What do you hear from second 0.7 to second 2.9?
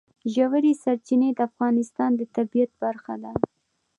سرچینې د افغانستان د طبیعت